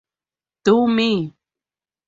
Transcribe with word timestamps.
Do 0.65 0.87
me! 0.95 1.31